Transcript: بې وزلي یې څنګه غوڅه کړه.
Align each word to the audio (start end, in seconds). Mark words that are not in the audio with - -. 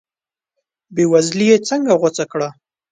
بې 0.93 1.03
وزلي 1.11 1.45
یې 1.51 1.57
څنګه 1.69 1.93
غوڅه 1.99 2.25
کړه. 2.31 2.49